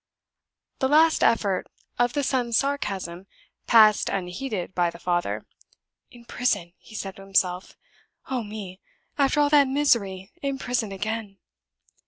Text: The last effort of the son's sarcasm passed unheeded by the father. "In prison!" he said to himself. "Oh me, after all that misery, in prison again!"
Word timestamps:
The 0.79 0.87
last 0.87 1.23
effort 1.23 1.69
of 1.99 2.13
the 2.13 2.23
son's 2.23 2.57
sarcasm 2.57 3.27
passed 3.67 4.09
unheeded 4.09 4.73
by 4.73 4.89
the 4.89 4.97
father. 4.97 5.45
"In 6.09 6.25
prison!" 6.25 6.73
he 6.79 6.95
said 6.95 7.17
to 7.17 7.21
himself. 7.21 7.77
"Oh 8.27 8.41
me, 8.41 8.79
after 9.19 9.39
all 9.39 9.49
that 9.51 9.67
misery, 9.67 10.31
in 10.41 10.57
prison 10.57 10.91
again!" 10.91 11.37